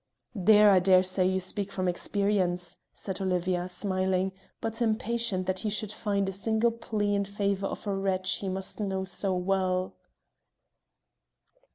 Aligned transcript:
"There 0.33 0.71
I 0.71 0.79
daresay 0.79 1.27
you 1.27 1.39
speak 1.39 1.71
from 1.71 1.87
experience," 1.87 2.77
said 2.91 3.21
Olivia, 3.21 3.69
smiling, 3.69 4.31
but 4.59 4.81
impatient 4.81 5.45
that 5.45 5.59
he 5.59 5.69
should 5.69 5.91
find 5.91 6.27
a 6.27 6.31
single 6.31 6.71
plea 6.71 7.13
in 7.13 7.23
favour 7.25 7.67
of 7.67 7.85
a 7.85 7.93
wretch 7.93 8.37
he 8.37 8.49
must 8.49 8.79
know 8.79 9.03
so 9.03 9.35
well. 9.35 9.93